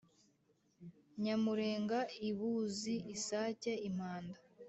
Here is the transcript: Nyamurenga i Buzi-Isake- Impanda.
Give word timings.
Nyamurenga 1.23 1.99
i 2.27 2.29
Buzi-Isake- 2.37 3.71
Impanda. 3.89 4.37